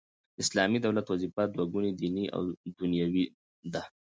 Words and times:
د 0.35 0.37
اسلامي 0.43 0.79
دولت 0.85 1.05
وظیفه 1.09 1.43
دوه 1.47 1.65
ګونې 1.73 1.91
دیني 1.99 2.25
او 2.35 2.41
دنیوې 2.79 3.25
ده. 3.73 3.83